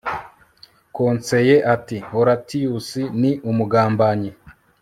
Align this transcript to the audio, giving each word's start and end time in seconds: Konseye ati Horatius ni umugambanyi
Konseye 0.95 1.55
ati 1.73 1.97
Horatius 2.09 2.87
ni 3.19 3.31
umugambanyi 3.49 4.31